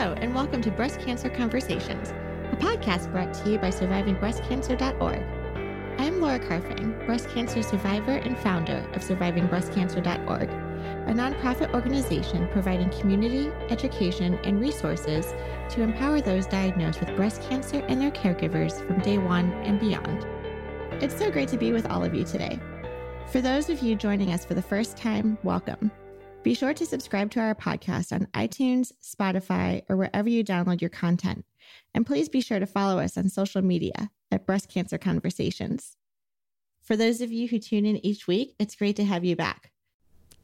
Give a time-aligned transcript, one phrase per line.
[0.00, 2.08] Hello, and welcome to Breast Cancer Conversations,
[2.52, 5.22] a podcast brought to you by SurvivingBreastCancer.org.
[5.98, 12.88] I am Laura Carfang, breast cancer survivor and founder of SurvivingBreastCancer.org, a nonprofit organization providing
[12.98, 15.34] community, education, and resources
[15.68, 20.26] to empower those diagnosed with breast cancer and their caregivers from day one and beyond.
[21.02, 22.58] It's so great to be with all of you today.
[23.30, 25.90] For those of you joining us for the first time, welcome.
[26.42, 30.88] Be sure to subscribe to our podcast on iTunes, Spotify, or wherever you download your
[30.88, 31.44] content.
[31.92, 35.98] And please be sure to follow us on social media at Breast Cancer Conversations.
[36.80, 39.70] For those of you who tune in each week, it's great to have you back.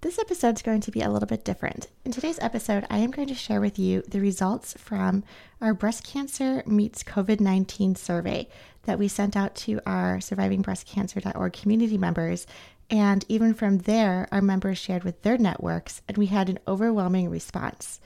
[0.02, 1.88] This episode is going to be a little bit different.
[2.04, 5.24] In today's episode, I am going to share with you the results from
[5.62, 8.48] our Breast Cancer Meets COVID 19 survey
[8.82, 12.46] that we sent out to our survivingbreastcancer.org community members
[12.90, 17.28] and even from there, our members shared with their networks, and we had an overwhelming
[17.30, 18.00] response.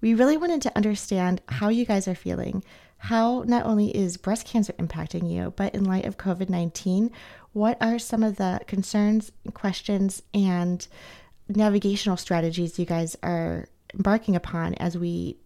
[0.00, 2.64] We really wanted to understand how you guys are feeling,
[2.98, 7.10] how not only is breast cancer impacting you, but in light of COVID 19,
[7.52, 10.86] what are some of the concerns, questions, and
[11.48, 15.36] navigational strategies you guys are embarking upon as we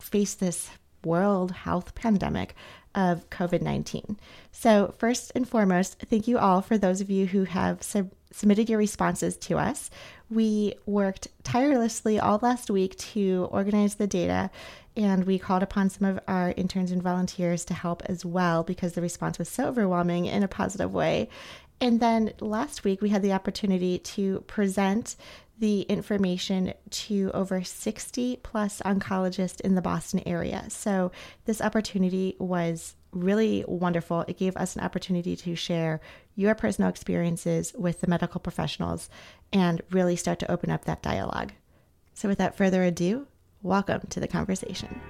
[0.00, 0.70] face this
[1.04, 2.54] world health pandemic
[2.94, 4.18] of COVID 19.
[4.52, 8.68] So, first and foremost, thank you all for those of you who have sub- submitted
[8.68, 9.90] your responses to us.
[10.30, 14.50] We worked tirelessly all last week to organize the data,
[14.96, 18.92] and we called upon some of our interns and volunteers to help as well because
[18.92, 21.28] the response was so overwhelming in a positive way.
[21.80, 25.16] And then last week, we had the opportunity to present
[25.58, 30.64] the information to over 60 plus oncologists in the Boston area.
[30.68, 31.12] So,
[31.44, 34.24] this opportunity was really wonderful.
[34.26, 36.00] It gave us an opportunity to share
[36.34, 39.08] your personal experiences with the medical professionals
[39.52, 41.52] and really start to open up that dialogue.
[42.14, 43.26] So, without further ado,
[43.62, 45.00] welcome to the conversation.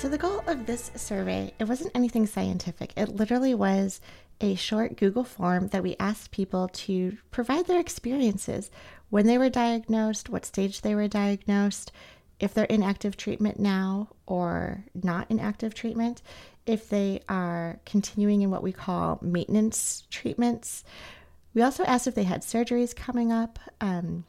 [0.00, 2.94] So, the goal of this survey, it wasn't anything scientific.
[2.96, 4.00] It literally was
[4.40, 8.70] a short Google form that we asked people to provide their experiences
[9.10, 11.92] when they were diagnosed, what stage they were diagnosed,
[12.38, 16.22] if they're in active treatment now or not in active treatment,
[16.64, 20.82] if they are continuing in what we call maintenance treatments.
[21.52, 24.24] We also asked if they had surgeries coming up, um,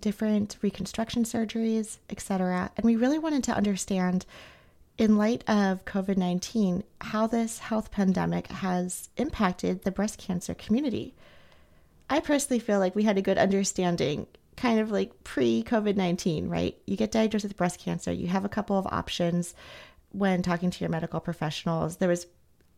[0.00, 2.72] different reconstruction surgeries, etc.
[2.76, 4.26] And we really wanted to understand,
[5.02, 11.12] in light of COVID 19, how this health pandemic has impacted the breast cancer community.
[12.08, 16.48] I personally feel like we had a good understanding kind of like pre COVID 19,
[16.48, 16.78] right?
[16.86, 19.56] You get diagnosed with breast cancer, you have a couple of options
[20.12, 21.96] when talking to your medical professionals.
[21.96, 22.28] There was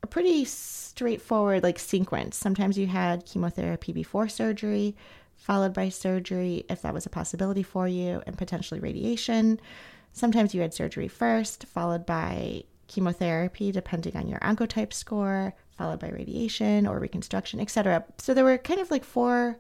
[0.03, 2.39] a pretty straightforward like sequence.
[2.39, 4.97] Sometimes you had chemotherapy before surgery,
[5.37, 9.61] followed by surgery if that was a possibility for you, and potentially radiation.
[10.15, 16.09] Sometimes you had surgery first, followed by chemotherapy, depending on your oncotype score, followed by
[16.09, 18.05] radiation or reconstruction, etc.
[18.19, 19.59] So there were kind of like four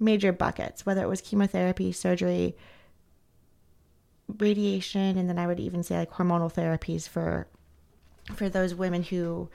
[0.00, 2.56] major buckets, whether it was chemotherapy, surgery,
[4.38, 7.46] radiation, and then I would even say like hormonal therapies for
[8.34, 9.48] for those women who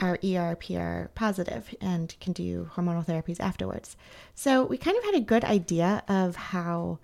[0.00, 3.96] are ERPR positive and can do hormonal therapies afterwards.
[4.36, 7.00] So we kind of had a good idea of how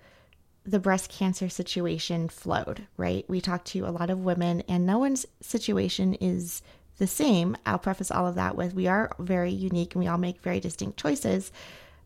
[0.65, 3.23] the breast cancer situation flowed, right?
[3.29, 6.61] We talked to a lot of women, and no one's situation is
[6.97, 7.55] the same.
[7.65, 10.59] I'll preface all of that with we are very unique and we all make very
[10.59, 11.51] distinct choices.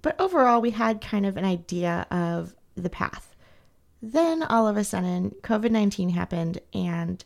[0.02, 3.36] But overall, we had kind of an idea of the path.
[4.02, 7.24] Then all of a sudden, COVID 19 happened, and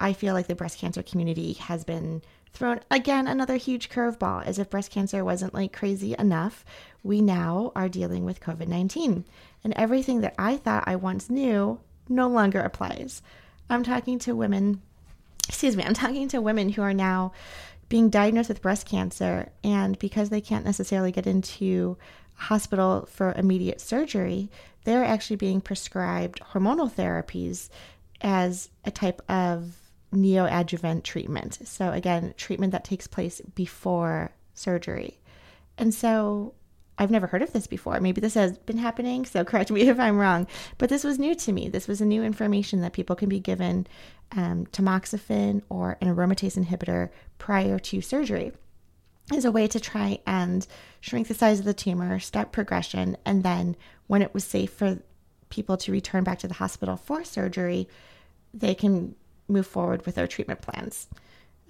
[0.00, 4.44] I feel like the breast cancer community has been thrown again another huge curveball.
[4.46, 6.64] As if breast cancer wasn't like crazy enough,
[7.02, 9.24] we now are dealing with COVID 19.
[9.64, 13.22] And everything that I thought I once knew no longer applies.
[13.68, 14.80] I'm talking to women,
[15.48, 17.32] excuse me, I'm talking to women who are now
[17.88, 21.96] being diagnosed with breast cancer, and because they can't necessarily get into
[22.34, 24.50] hospital for immediate surgery,
[24.84, 27.68] they're actually being prescribed hormonal therapies
[28.20, 29.76] as a type of
[30.14, 31.58] neoadjuvant treatment.
[31.66, 35.18] So, again, treatment that takes place before surgery.
[35.76, 36.54] And so,
[36.98, 38.00] I've never heard of this before.
[38.00, 40.46] Maybe this has been happening, so correct me if I'm wrong.
[40.76, 41.68] But this was new to me.
[41.68, 43.86] This was a new information that people can be given
[44.32, 48.52] um, tamoxifen or an aromatase inhibitor prior to surgery
[49.32, 50.66] as a way to try and
[51.00, 54.98] shrink the size of the tumor, stop progression, and then when it was safe for
[55.50, 57.88] people to return back to the hospital for surgery,
[58.54, 59.14] they can
[59.46, 61.08] move forward with their treatment plans.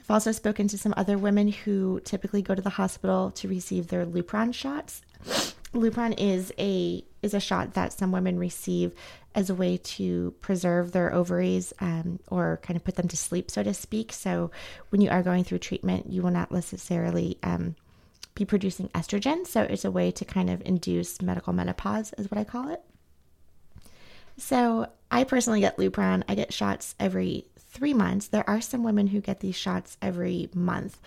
[0.09, 3.89] I've also spoken to some other women who typically go to the hospital to receive
[3.89, 5.03] their Lupron shots.
[5.75, 8.95] Lupron is a is a shot that some women receive
[9.35, 13.51] as a way to preserve their ovaries um, or kind of put them to sleep,
[13.51, 14.15] so to speak.
[14.15, 14.51] So
[14.89, 17.77] when you are going through treatment, you will not necessarily um,
[18.35, 19.47] be producing estrogen.
[19.47, 22.81] So it's a way to kind of induce medical menopause, is what I call it.
[24.39, 26.23] So I personally get Lupron.
[26.29, 27.45] I get shots every
[27.79, 28.29] three months.
[28.29, 31.01] There are some women who get these shots every month.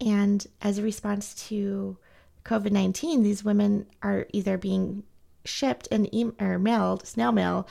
[0.00, 1.96] And as a response to
[2.44, 5.04] COVID 19, these women are either being
[5.44, 7.66] shipped and e- or mailed, snail mail,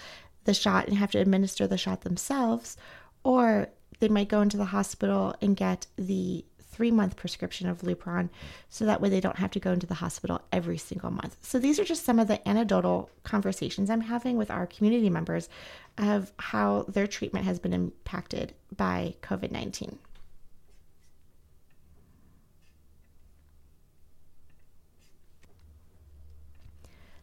[0.46, 2.78] the shot and have to administer the shot themselves,
[3.24, 3.70] or
[4.00, 6.44] they might go into the hospital and get the
[6.78, 8.30] three month prescription of Lupron
[8.70, 11.36] so that way they don't have to go into the hospital every single month.
[11.42, 15.50] So these are just some of the anecdotal conversations I'm having with our community members
[15.98, 19.98] of how their treatment has been impacted by COVID 19.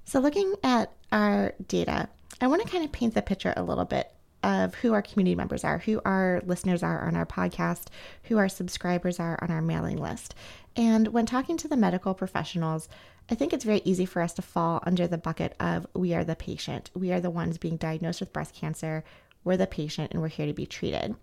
[0.06, 2.08] So, looking at our data,
[2.40, 4.13] I want to kind of paint the picture a little bit
[4.44, 7.86] of who our community members are, who our listeners are on our podcast,
[8.24, 10.34] who our subscribers are on our mailing list.
[10.76, 12.88] And when talking to the medical professionals,
[13.30, 16.24] I think it's very easy for us to fall under the bucket of we are
[16.24, 16.90] the patient.
[16.94, 19.02] We are the ones being diagnosed with breast cancer.
[19.44, 21.16] We're the patient and we're here to be treated.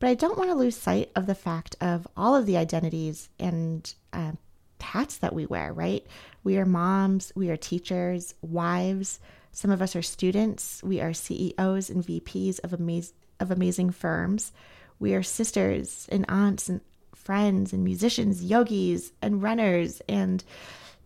[0.00, 3.28] But I don't want to lose sight of the fact of all of the identities
[3.38, 4.32] and uh,
[4.80, 6.06] hats that we wear, right?
[6.42, 9.20] We are moms, we are teachers, wives.
[9.52, 10.82] Some of us are students.
[10.82, 14.52] We are CEOs and VPs of, amaz- of amazing firms.
[14.98, 16.80] We are sisters and aunts and
[17.14, 20.42] friends and musicians, yogis and runners and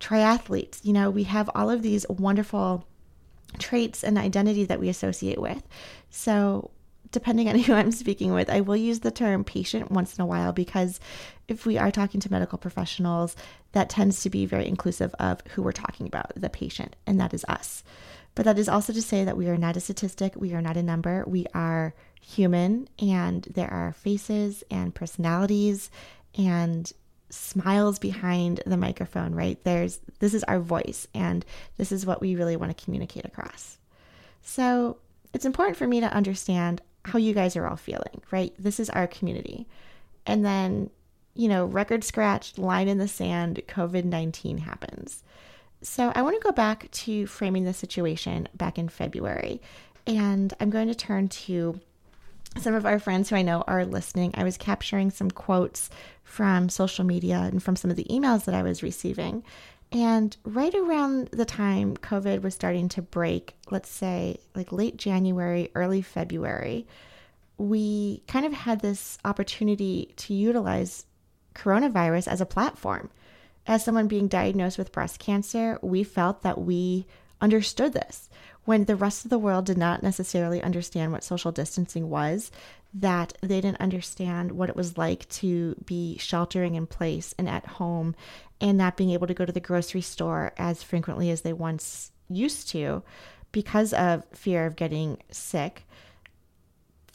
[0.00, 0.84] triathletes.
[0.84, 2.87] You know, we have all of these wonderful
[3.58, 5.62] traits and identity that we associate with.
[6.10, 6.70] So
[7.10, 10.26] depending on who I'm speaking with, I will use the term patient once in a
[10.26, 11.00] while because
[11.48, 13.37] if we are talking to medical professionals,
[13.72, 17.34] that tends to be very inclusive of who we're talking about, the patient, and that
[17.34, 17.82] is us.
[18.37, 20.77] But that is also to say that we are not a statistic, we are not
[20.77, 25.91] a number, we are human, and there are faces and personalities
[26.38, 26.93] and
[27.31, 29.59] smiles behind the microphone, right?
[29.65, 31.44] There's this is our voice, and
[31.79, 33.79] this is what we really want to communicate across.
[34.43, 34.99] So
[35.32, 38.53] it's important for me to understand how you guys are all feeling, right?
[38.59, 39.67] This is our community.
[40.27, 40.91] And then,
[41.35, 45.23] you know, record scratched, line in the sand, COVID 19 happens.
[45.82, 49.61] So I want to go back to framing the situation back in February.
[50.06, 51.81] And I'm going to turn to
[52.58, 54.32] some of our friends who I know are listening.
[54.34, 55.90] I was capturing some quotes
[56.25, 59.44] from social media and from some of the emails that I was receiving.
[59.93, 65.70] And right around the time COVID was starting to break, let's say like late January,
[65.75, 66.87] early February,
[67.58, 71.06] we kind of had this opportunity to utilize
[71.55, 73.11] coronavirus as a platform.
[73.67, 77.07] As someone being diagnosed with breast cancer, we felt that we
[77.41, 78.29] understood this.
[78.65, 82.51] When the rest of the world did not necessarily understand what social distancing was,
[82.95, 87.67] that they didn't understand what it was like to be sheltering in place and at
[87.67, 88.15] home
[88.61, 92.11] and not being able to go to the grocery store as frequently as they once
[92.29, 93.03] used to
[93.53, 95.87] because of fear of getting sick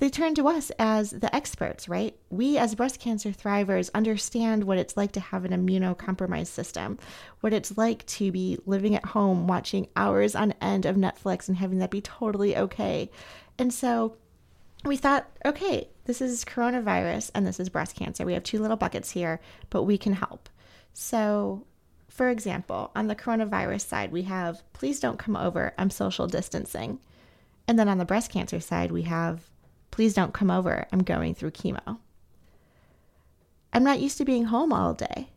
[0.02, 2.18] they turn to us as the experts, right?
[2.32, 6.98] We, as breast cancer thrivers, understand what it's like to have an immunocompromised system,
[7.42, 11.56] what it's like to be living at home watching hours on end of Netflix and
[11.56, 13.12] having that be totally okay.
[13.60, 14.18] And so
[14.84, 18.26] we thought, okay, this is coronavirus and this is breast cancer.
[18.26, 19.40] We have two little buckets here,
[19.70, 20.50] but we can help.
[20.94, 21.68] So,
[22.10, 26.98] for example, on the coronavirus side, we have please don't come over, I'm social distancing.
[27.68, 29.51] And then on the breast cancer side, we have
[29.92, 30.88] Please don't come over.
[30.92, 32.00] I'm going through chemo.
[33.74, 35.30] I'm not used to being home all day.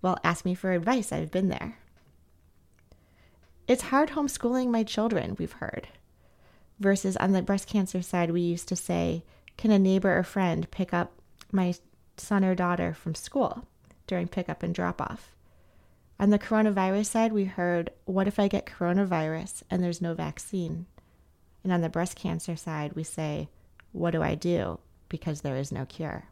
[0.00, 1.12] Well, ask me for advice.
[1.12, 1.78] I've been there.
[3.68, 5.88] It's hard homeschooling my children, we've heard.
[6.80, 9.24] Versus on the breast cancer side, we used to say,
[9.56, 11.12] Can a neighbor or friend pick up
[11.52, 11.74] my
[12.16, 13.66] son or daughter from school
[14.06, 15.34] during pickup and drop off?
[16.18, 20.86] On the coronavirus side, we heard, What if I get coronavirus and there's no vaccine?
[21.62, 23.48] And on the breast cancer side, we say,
[23.92, 24.78] what do I do?
[25.08, 26.24] Because there is no cure.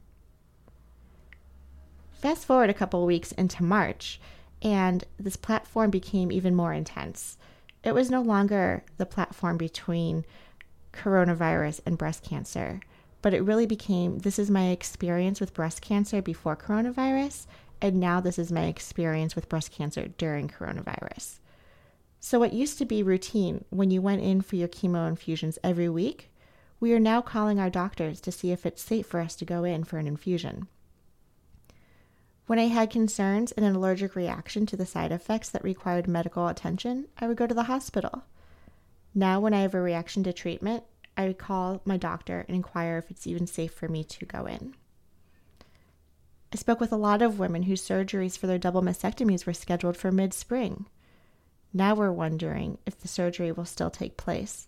[2.12, 4.20] Fast forward a couple weeks into March,
[4.62, 7.38] and this platform became even more intense.
[7.82, 10.24] It was no longer the platform between
[10.92, 12.80] coronavirus and breast cancer,
[13.22, 17.46] but it really became this is my experience with breast cancer before coronavirus,
[17.80, 21.38] and now this is my experience with breast cancer during coronavirus.
[22.20, 25.88] So, what used to be routine when you went in for your chemo infusions every
[25.88, 26.30] week
[26.80, 29.64] we are now calling our doctors to see if it's safe for us to go
[29.64, 30.66] in for an infusion.
[32.46, 36.48] When I had concerns and an allergic reaction to the side effects that required medical
[36.48, 38.24] attention, I would go to the hospital.
[39.14, 40.82] Now, when I have a reaction to treatment,
[41.16, 44.46] I would call my doctor and inquire if it's even safe for me to go
[44.46, 44.74] in.
[46.52, 49.96] I spoke with a lot of women whose surgeries for their double mastectomies were scheduled
[49.96, 50.86] for mid spring.
[51.72, 54.66] Now we're wondering if the surgery will still take place,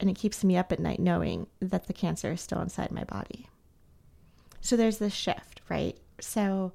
[0.00, 3.04] and it keeps me up at night knowing that the cancer is still inside my
[3.04, 3.46] body.
[4.60, 5.96] So there's this shift, right?
[6.20, 6.72] So,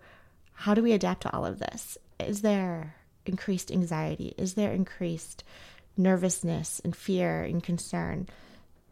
[0.54, 1.98] how do we adapt to all of this?
[2.20, 4.34] Is there increased anxiety?
[4.38, 5.44] Is there increased
[5.98, 8.28] nervousness and fear and concern?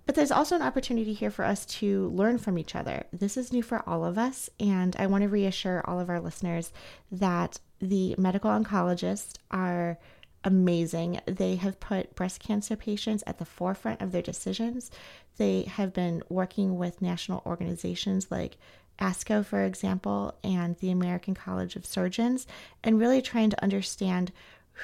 [0.06, 3.06] But there's also an opportunity here for us to learn from each other.
[3.14, 6.20] This is new for all of us, and I want to reassure all of our
[6.20, 6.74] listeners
[7.12, 9.98] that the medical oncologists are
[10.44, 11.20] amazing.
[11.26, 14.92] They have put breast cancer patients at the forefront of their decisions.
[15.38, 18.58] They have been working with national organizations like
[19.00, 22.46] ASCO, for example, and the American College of Surgeons,
[22.84, 24.32] and really trying to understand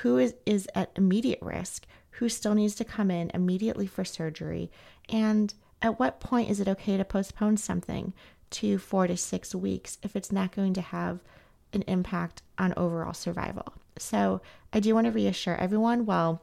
[0.02, 4.72] who is, is at immediate risk, who still needs to come in immediately for surgery,
[5.10, 8.14] and at what point is it okay to postpone something
[8.50, 11.20] to four to six weeks if it's not going to have
[11.74, 13.74] an impact on overall survival?
[13.98, 16.42] So, I do want to reassure everyone while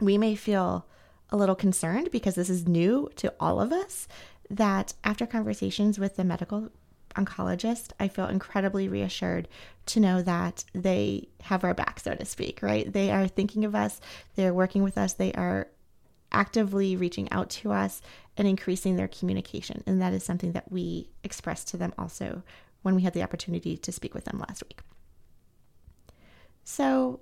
[0.00, 0.86] we may feel
[1.30, 4.06] a little concerned because this is new to all of us,
[4.50, 6.70] that after conversations with the medical
[7.14, 9.48] oncologist, I feel incredibly reassured
[9.86, 12.90] to know that they have our back, so to speak, right?
[12.90, 14.00] They are thinking of us,
[14.34, 15.68] they're working with us, they are
[16.30, 18.00] actively reaching out to us
[18.36, 19.82] and increasing their communication.
[19.86, 22.42] And that is something that we express to them also
[22.82, 24.80] when we had the opportunity to speak with them last week.
[26.64, 27.20] So,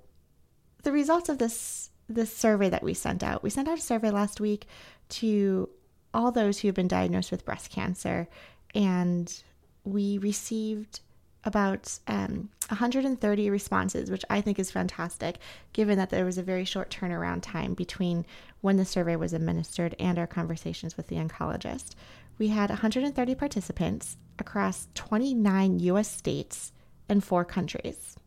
[0.83, 4.11] the results of this this survey that we sent out, we sent out a survey
[4.11, 4.67] last week
[5.07, 5.69] to
[6.13, 8.27] all those who have been diagnosed with breast cancer
[8.75, 9.43] and
[9.83, 10.99] we received
[11.43, 15.37] about um, 130 responses, which I think is fantastic,
[15.73, 18.25] given that there was a very short turnaround time between
[18.61, 21.95] when the survey was administered and our conversations with the oncologist.
[22.37, 26.73] We had 130 participants across 29 US states
[27.07, 28.17] and four countries.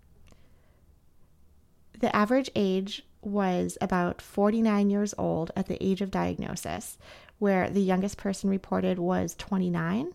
[2.00, 6.99] The average age was about 49 years old at the age of diagnosis,
[7.38, 10.12] where the youngest person reported was 29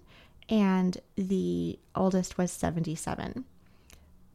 [0.49, 3.45] and the oldest was 77.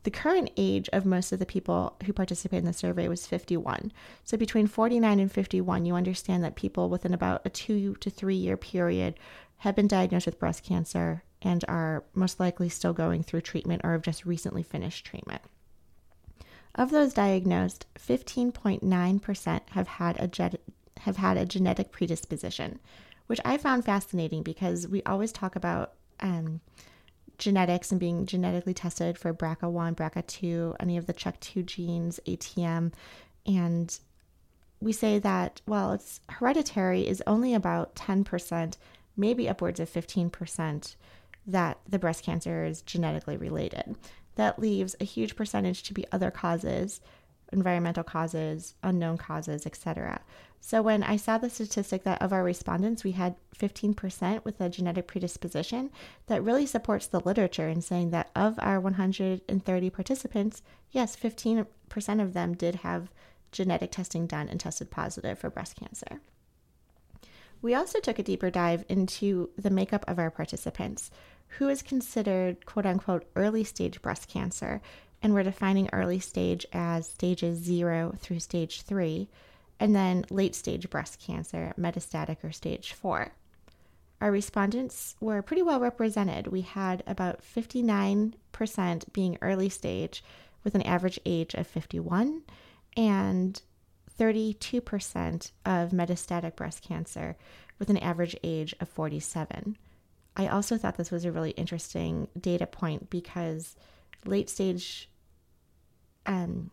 [0.04, 3.90] The current age of most of the people who participated in the survey was 51.
[4.23, 8.37] So between 49 and 51, you understand that people within about a two to three
[8.37, 9.14] year period
[9.59, 13.92] have been diagnosed with breast cancer and are most likely still going through treatment or
[13.92, 15.42] have just recently finished treatment.
[16.74, 20.58] Of those diagnosed, 15.9% have had a ge-
[21.00, 22.80] have had a genetic predisposition,
[23.26, 26.60] which I found fascinating because we always talk about um,
[27.38, 32.92] genetics and being genetically tested for BRCA1, BRCA2, any of the CHEK2 genes, ATM.
[33.46, 33.98] And
[34.80, 38.76] we say that, well, it's hereditary is only about 10%,
[39.16, 40.96] maybe upwards of 15%
[41.46, 43.96] that the breast cancer is genetically related.
[44.36, 47.00] That leaves a huge percentage to be other causes,
[47.52, 50.20] environmental causes, unknown causes, etc.
[50.60, 54.70] So when I saw the statistic that of our respondents, we had 15% with a
[54.70, 55.90] genetic predisposition,
[56.26, 61.66] that really supports the literature in saying that of our 130 participants, yes, 15%
[62.22, 63.10] of them did have
[63.52, 66.20] genetic testing done and tested positive for breast cancer.
[67.60, 71.10] We also took a deeper dive into the makeup of our participants,
[71.58, 74.80] who is considered quote unquote early stage breast cancer,
[75.23, 79.28] and we're defining early stage as stages zero through stage three
[79.80, 83.32] and then late stage breast cancer, metastatic or stage four.
[84.20, 86.46] Our respondents were pretty well represented.
[86.46, 90.25] We had about 59% being early stage
[90.62, 92.42] with an average age of 51
[92.96, 93.61] and
[94.18, 97.37] 32% of metastatic breast cancer
[97.78, 99.76] with an average age of 47.
[100.36, 103.76] I also thought this was a really interesting data point because
[104.24, 105.08] late stage
[106.26, 106.70] um,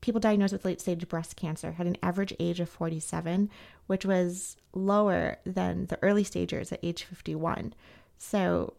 [0.00, 3.50] people diagnosed with late stage breast cancer had an average age of 47,
[3.86, 7.74] which was lower than the early stagers at age 51.
[8.18, 8.74] So,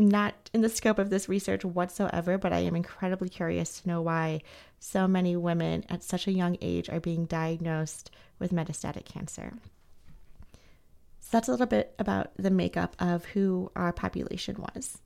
[0.00, 4.00] not in the scope of this research whatsoever, but I am incredibly curious to know
[4.00, 4.42] why
[4.78, 9.54] so many women at such a young age are being diagnosed with metastatic cancer.
[11.28, 14.96] So, that's a little bit about the makeup of who our population was.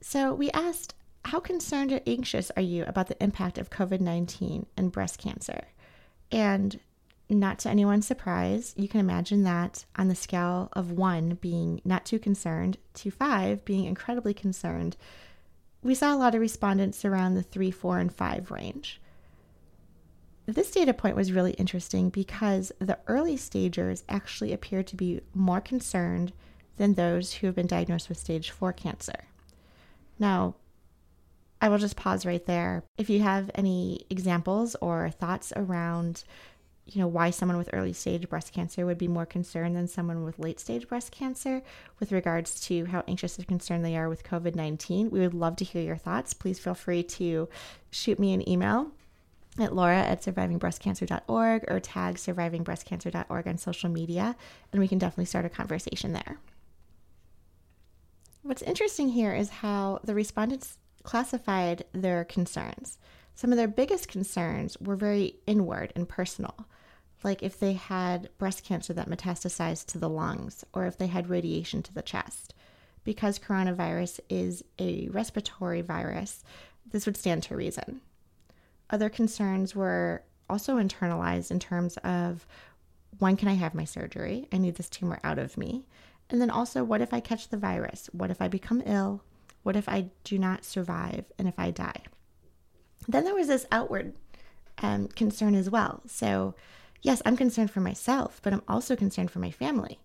[0.00, 0.94] So, we asked
[1.26, 5.64] how concerned or anxious are you about the impact of COVID 19 and breast cancer?
[6.32, 6.80] And
[7.28, 12.06] not to anyone's surprise, you can imagine that on the scale of one being not
[12.06, 14.96] too concerned to five being incredibly concerned,
[15.82, 18.98] we saw a lot of respondents around the three, four, and five range.
[20.48, 25.60] This data point was really interesting because the early stagers actually appear to be more
[25.60, 26.32] concerned
[26.78, 29.26] than those who have been diagnosed with stage four cancer.
[30.18, 30.54] Now,
[31.60, 32.82] I will just pause right there.
[32.96, 36.24] If you have any examples or thoughts around,
[36.86, 40.24] you know, why someone with early stage breast cancer would be more concerned than someone
[40.24, 41.60] with late stage breast cancer
[42.00, 45.56] with regards to how anxious and concerned they are with COVID 19, we would love
[45.56, 46.32] to hear your thoughts.
[46.32, 47.50] Please feel free to
[47.90, 48.92] shoot me an email
[49.62, 54.36] at laura at survivingbreastcancer.org or tag survivingbreastcancer.org on social media,
[54.72, 56.38] and we can definitely start a conversation there.
[58.42, 62.98] What's interesting here is how the respondents classified their concerns.
[63.34, 66.66] Some of their biggest concerns were very inward and personal,
[67.22, 71.28] like if they had breast cancer that metastasized to the lungs or if they had
[71.28, 72.54] radiation to the chest.
[73.04, 76.42] Because coronavirus is a respiratory virus,
[76.90, 78.00] this would stand to reason.
[78.90, 82.46] Other concerns were also internalized in terms of
[83.18, 84.48] when can I have my surgery?
[84.52, 85.84] I need this tumor out of me.
[86.30, 88.08] And then also, what if I catch the virus?
[88.12, 89.22] What if I become ill?
[89.62, 92.02] What if I do not survive and if I die?
[93.06, 94.14] Then there was this outward
[94.82, 96.02] um, concern as well.
[96.06, 96.54] So,
[97.02, 100.00] yes, I'm concerned for myself, but I'm also concerned for my family.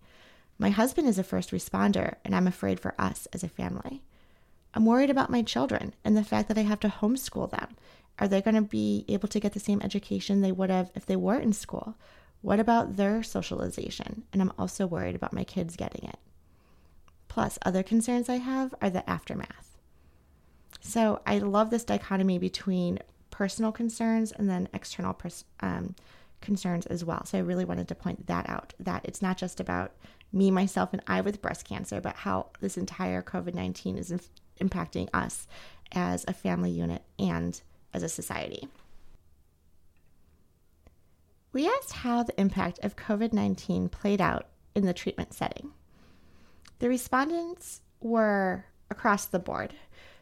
[0.58, 4.04] My husband is a first responder, and I'm afraid for us as a family.
[4.74, 7.76] I'm worried about my children and the fact that I have to homeschool them
[8.20, 11.06] are they going to be able to get the same education they would have if
[11.06, 11.96] they were in school?
[12.42, 14.24] What about their socialization?
[14.32, 16.20] And I'm also worried about my kids getting it.
[17.28, 19.78] Plus, other concerns I have are the aftermath.
[20.82, 23.00] So I love this dichotomy between
[23.32, 25.96] personal concerns and then external pers- um,
[26.42, 27.26] concerns as well.
[27.26, 29.94] So I really wanted to point that out that it's not just about
[30.32, 34.14] me, myself, and I with breast cancer, but how this entire COVID 19 is
[34.60, 35.48] impacting us
[35.94, 37.62] as a family unit and
[37.94, 38.68] as a society.
[41.52, 45.72] We asked how the impact of COVID 19 played out in the treatment setting.
[46.80, 49.74] The respondents were across the board.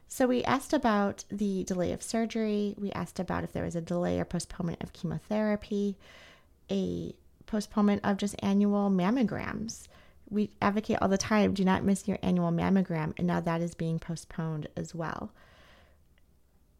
[0.08, 3.82] So we asked about the delay of surgery, we asked about if there was a
[3.82, 5.98] delay or postponement of chemotherapy,
[6.70, 9.88] a postponement of just annual mammograms.
[10.30, 13.74] We advocate all the time do not miss your annual mammogram, and now that is
[13.74, 15.32] being postponed as well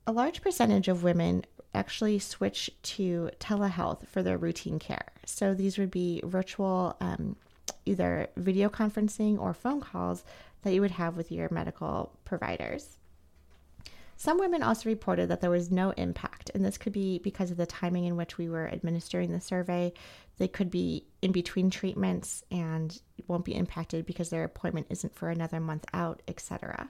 [0.08, 5.08] a large percentage of women actually switch to telehealth for their routine care.
[5.26, 7.36] So these would be virtual, um,
[7.86, 10.24] either video conferencing or phone calls
[10.64, 12.98] that you would have with your medical providers.
[14.18, 17.58] Some women also reported that there was no impact, and this could be because of
[17.58, 19.94] the timing in which we were administering the survey.
[20.38, 25.30] They could be in between treatments and won't be impacted because their appointment isn't for
[25.30, 26.88] another month out, etc.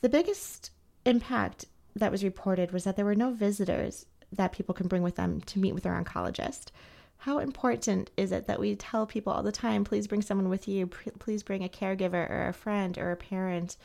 [0.00, 0.70] The biggest
[1.04, 5.16] impact that was reported was that there were no visitors that people can bring with
[5.16, 6.70] them to meet with their oncologist.
[7.18, 10.68] How important is it that we tell people all the time, please bring someone with
[10.68, 13.76] you, please bring a caregiver or a friend or a parent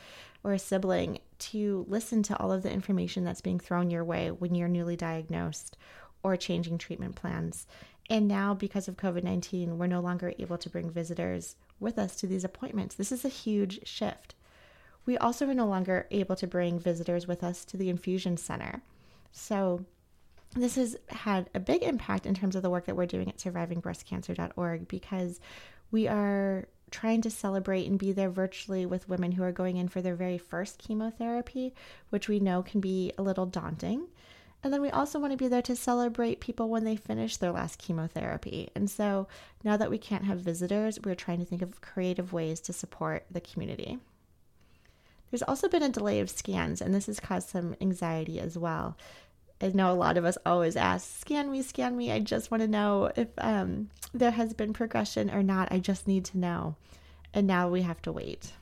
[0.44, 4.30] or a sibling to listen to all of the information that's being thrown your way
[4.30, 5.76] when you're newly diagnosed
[6.22, 7.66] or changing treatment plans.
[8.10, 12.16] And now, because of COVID 19, we're no longer able to bring visitors with us
[12.16, 12.94] to these appointments.
[12.94, 14.34] This is a huge shift.
[15.06, 18.82] We also are no longer able to bring visitors with us to the infusion center.
[19.32, 19.84] So,
[20.56, 23.38] this has had a big impact in terms of the work that we're doing at
[23.38, 25.38] survivingbreastcancer.org because
[25.92, 29.88] we are trying to celebrate and be there virtually with women who are going in
[29.88, 31.72] for their very first chemotherapy,
[32.10, 34.08] which we know can be a little daunting.
[34.62, 37.52] And then we also want to be there to celebrate people when they finish their
[37.52, 38.70] last chemotherapy.
[38.74, 39.26] And so
[39.64, 43.24] now that we can't have visitors, we're trying to think of creative ways to support
[43.30, 43.98] the community.
[45.30, 48.96] There's also been a delay of scans, and this has caused some anxiety as well.
[49.60, 52.10] I know a lot of us always ask, scan me, scan me.
[52.10, 55.70] I just want to know if um, there has been progression or not.
[55.70, 56.76] I just need to know.
[57.34, 58.52] And now we have to wait.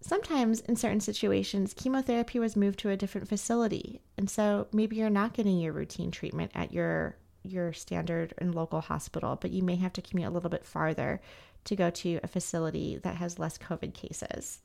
[0.00, 4.00] Sometimes, in certain situations, chemotherapy was moved to a different facility.
[4.16, 8.80] And so maybe you're not getting your routine treatment at your your standard and local
[8.80, 11.20] hospital, but you may have to commute a little bit farther
[11.64, 14.60] to go to a facility that has less COVID cases.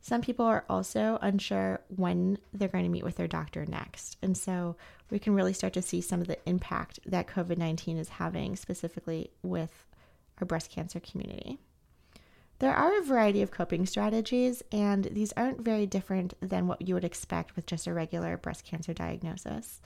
[0.00, 4.16] Some people are also unsure when they're going to meet with their doctor next.
[4.20, 4.74] And so
[5.10, 8.56] we can really start to see some of the impact that COVID 19 is having
[8.56, 9.86] specifically with
[10.40, 11.58] our breast cancer community.
[12.58, 16.94] There are a variety of coping strategies, and these aren't very different than what you
[16.94, 19.80] would expect with just a regular breast cancer diagnosis.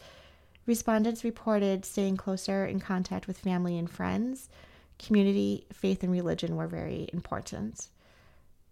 [0.66, 4.48] Respondents reported staying closer in contact with family and friends,
[4.98, 7.88] community, faith, and religion were very important.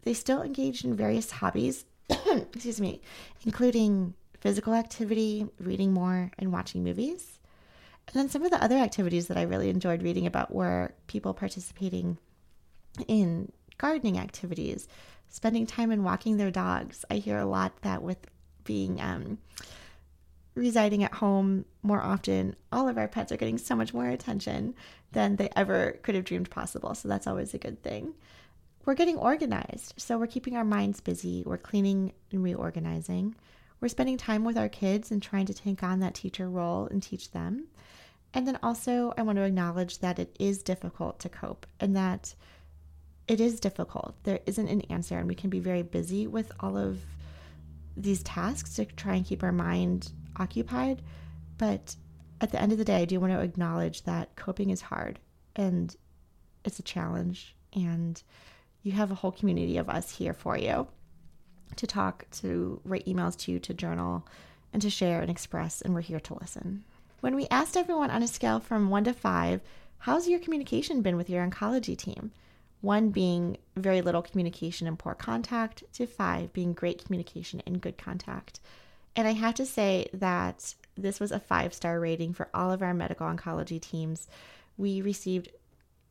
[0.02, 3.00] They still engaged in various hobbies, excuse me,
[3.44, 7.38] including physical activity, reading more, and watching movies.
[8.08, 11.32] And then some of the other activities that I really enjoyed reading about were people
[11.32, 12.18] participating
[13.08, 14.86] in gardening activities,
[15.30, 17.04] spending time and walking their dogs.
[17.10, 18.18] I hear a lot that with
[18.64, 19.38] being um,
[20.54, 24.74] residing at home more often, all of our pets are getting so much more attention
[25.12, 26.94] than they ever could have dreamed possible.
[26.94, 28.14] So that's always a good thing.
[28.84, 29.94] We're getting organized.
[29.96, 31.42] So we're keeping our minds busy.
[31.46, 33.34] We're cleaning and reorganizing.
[33.80, 37.02] We're spending time with our kids and trying to take on that teacher role and
[37.02, 37.66] teach them.
[38.32, 42.34] And then also, I want to acknowledge that it is difficult to cope and that
[43.26, 44.14] it is difficult.
[44.24, 47.00] There isn't an answer, and we can be very busy with all of
[47.96, 51.02] these tasks to try and keep our mind occupied.
[51.58, 51.96] But
[52.40, 55.18] at the end of the day, I do want to acknowledge that coping is hard
[55.56, 55.94] and
[56.64, 57.54] it's a challenge.
[57.72, 58.22] And
[58.82, 60.86] you have a whole community of us here for you
[61.76, 64.26] to talk, to write emails to you, to journal,
[64.72, 65.80] and to share and express.
[65.80, 66.84] And we're here to listen.
[67.20, 69.60] When we asked everyone on a scale from one to five,
[69.98, 72.32] how's your communication been with your oncology team?
[72.82, 77.96] One being very little communication and poor contact, to five being great communication and good
[77.96, 78.60] contact.
[79.16, 82.82] And I have to say that this was a five star rating for all of
[82.82, 84.28] our medical oncology teams.
[84.76, 85.50] We received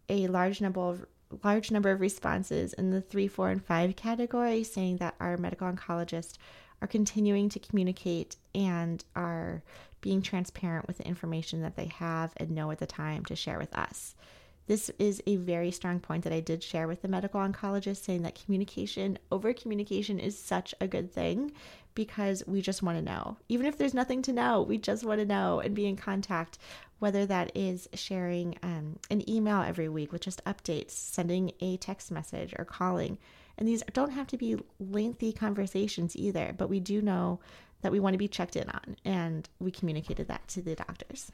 [0.10, 1.06] a large number of
[1.44, 5.72] large number of responses in the three, four, and five category saying that our medical
[5.72, 6.34] oncologists
[6.82, 9.64] are continuing to communicate and are
[10.02, 13.58] being transparent with the information that they have and know at the time to share
[13.58, 14.16] with us.
[14.66, 18.22] This is a very strong point that I did share with the medical oncologist, saying
[18.24, 21.52] that communication, over communication, is such a good thing
[21.96, 23.38] because we just want to know.
[23.50, 26.58] Even if there's nothing to know, we just want to know and be in contact,
[27.00, 32.10] whether that is sharing um, an email every week with just updates, sending a text
[32.10, 33.18] message, or calling.
[33.58, 37.40] And these don't have to be lengthy conversations either, but we do know
[37.82, 41.34] that we want to be checked in on, and we communicated that to the doctors.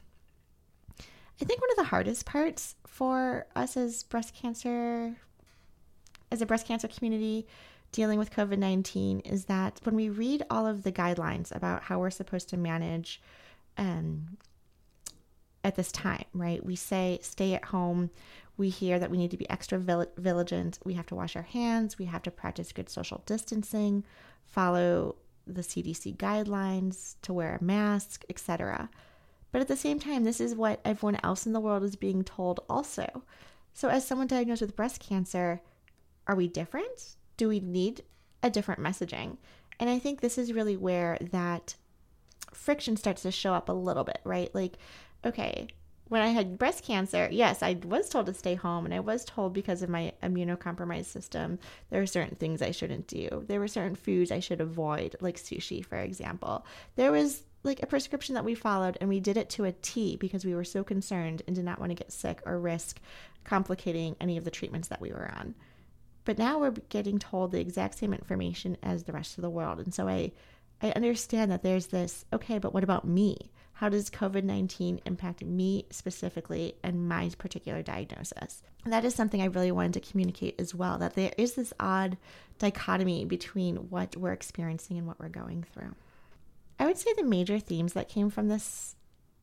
[1.40, 5.16] I think one of the hardest parts for us as breast cancer,
[6.30, 7.46] as a breast cancer community
[7.92, 11.98] dealing with COVID 19, is that when we read all of the guidelines about how
[11.98, 13.22] we're supposed to manage
[13.78, 14.36] um,
[15.64, 16.64] at this time, right?
[16.64, 18.10] We say stay at home.
[18.58, 20.78] We hear that we need to be extra vigilant.
[20.84, 21.98] We have to wash our hands.
[21.98, 24.04] We have to practice good social distancing,
[24.44, 28.90] follow the CDC guidelines to wear a mask, etc.
[29.52, 32.22] But at the same time, this is what everyone else in the world is being
[32.22, 33.24] told also.
[33.72, 35.60] So, as someone diagnosed with breast cancer,
[36.26, 37.16] are we different?
[37.36, 38.02] Do we need
[38.42, 39.38] a different messaging?
[39.78, 41.74] And I think this is really where that
[42.52, 44.54] friction starts to show up a little bit, right?
[44.54, 44.76] Like,
[45.24, 45.68] okay,
[46.08, 49.24] when I had breast cancer, yes, I was told to stay home, and I was
[49.24, 51.58] told because of my immunocompromised system,
[51.88, 53.44] there are certain things I shouldn't do.
[53.46, 56.66] There were certain foods I should avoid, like sushi, for example.
[56.96, 60.16] There was like a prescription that we followed and we did it to a T
[60.16, 63.00] because we were so concerned and did not want to get sick or risk
[63.44, 65.54] complicating any of the treatments that we were on.
[66.24, 69.78] But now we're getting told the exact same information as the rest of the world.
[69.80, 70.32] And so I
[70.82, 73.50] I understand that there's this, okay, but what about me?
[73.74, 78.62] How does COVID 19 impact me specifically and my particular diagnosis?
[78.84, 81.72] And that is something I really wanted to communicate as well that there is this
[81.78, 82.16] odd
[82.58, 85.94] dichotomy between what we're experiencing and what we're going through.
[86.80, 88.96] I would say the major themes that came from this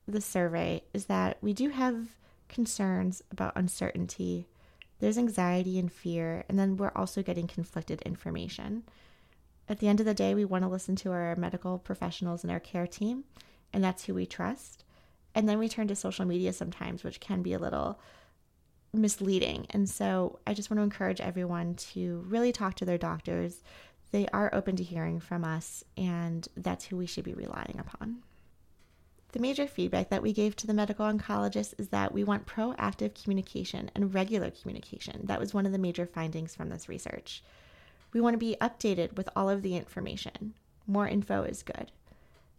[0.08, 2.16] the survey is that we do have
[2.50, 4.48] concerns about uncertainty.
[5.00, 8.84] There's anxiety and fear, and then we're also getting conflicted information.
[9.70, 12.52] At the end of the day, we want to listen to our medical professionals and
[12.52, 13.26] our care team,
[13.72, 14.84] and that's who we trust.
[15.36, 18.00] And then we turn to social media sometimes, which can be a little
[18.94, 19.68] misleading.
[19.70, 23.62] And so I just want to encourage everyone to really talk to their doctors,
[24.12, 28.24] they are open to hearing from us, and that's who we should be relying upon.
[29.34, 33.22] The major feedback that we gave to the medical oncologist is that we want proactive
[33.22, 35.26] communication and regular communication.
[35.26, 37.44] That was one of the major findings from this research.
[38.14, 40.54] We want to be updated with all of the information.
[40.88, 41.92] More info is good.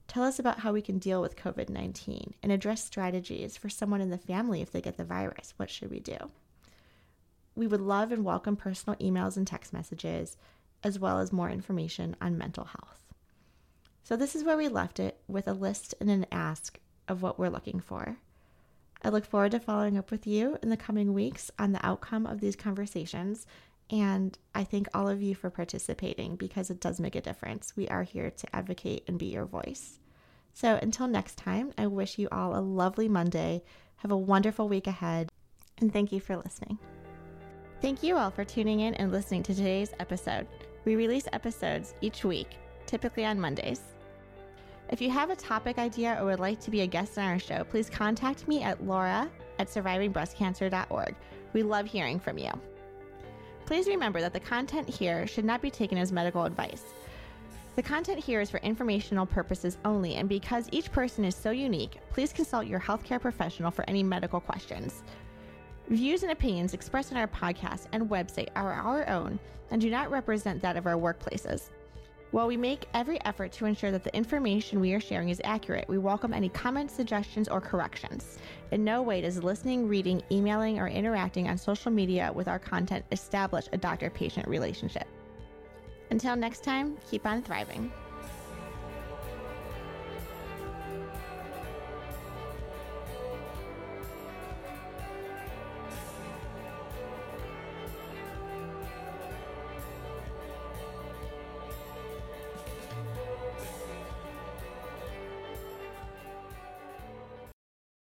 [0.06, 4.00] Tell us about how we can deal with COVID 19 and address strategies for someone
[4.00, 5.54] in the family if they get the virus.
[5.56, 6.16] What should we do?
[7.54, 10.36] We would love and welcome personal emails and text messages
[10.82, 13.04] as well as more information on mental health.
[14.02, 17.38] So, this is where we left it with a list and an ask of what
[17.38, 18.18] we're looking for.
[19.02, 22.26] I look forward to following up with you in the coming weeks on the outcome
[22.26, 23.46] of these conversations.
[23.90, 27.74] And I thank all of you for participating because it does make a difference.
[27.76, 29.98] We are here to advocate and be your voice.
[30.52, 33.62] So until next time, I wish you all a lovely Monday.
[33.96, 35.30] Have a wonderful week ahead.
[35.80, 36.78] And thank you for listening.
[37.80, 40.48] Thank you all for tuning in and listening to today's episode.
[40.88, 42.48] We release episodes each week,
[42.86, 43.82] typically on Mondays.
[44.88, 47.38] If you have a topic idea or would like to be a guest on our
[47.38, 51.14] show, please contact me at laura at survivingbreastcancer.org.
[51.52, 52.50] We love hearing from you.
[53.66, 56.84] Please remember that the content here should not be taken as medical advice.
[57.76, 61.98] The content here is for informational purposes only, and because each person is so unique,
[62.08, 65.02] please consult your healthcare professional for any medical questions.
[65.90, 69.38] Views and opinions expressed in our podcast and website are our own
[69.70, 71.70] and do not represent that of our workplaces.
[72.30, 75.88] While we make every effort to ensure that the information we are sharing is accurate,
[75.88, 78.36] we welcome any comments, suggestions, or corrections.
[78.70, 83.06] In no way does listening, reading, emailing, or interacting on social media with our content
[83.10, 85.08] establish a doctor patient relationship.
[86.10, 87.90] Until next time, keep on thriving.